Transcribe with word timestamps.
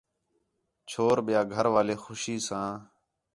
چھور 0.89 1.17
ٻِیا 1.25 1.41
گھر 1.53 1.65
والے 1.73 1.95
خوشی 2.03 2.35
ساں 2.47 2.69